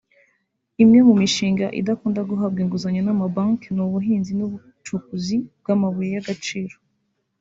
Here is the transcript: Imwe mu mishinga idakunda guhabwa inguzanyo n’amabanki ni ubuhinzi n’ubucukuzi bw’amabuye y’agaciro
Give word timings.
Imwe 0.83 0.99
mu 1.07 1.13
mishinga 1.21 1.65
idakunda 1.79 2.21
guhabwa 2.29 2.59
inguzanyo 2.63 3.01
n’amabanki 3.03 3.67
ni 3.71 3.81
ubuhinzi 3.85 4.31
n’ubucukuzi 4.35 5.35
bw’amabuye 5.61 6.09
y’agaciro 6.15 6.75